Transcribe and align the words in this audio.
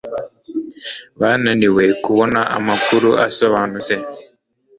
Bananiwe 1.19 1.85
kubona 2.03 2.39
amakuru 2.57 3.09
asobanutse. 3.27 3.93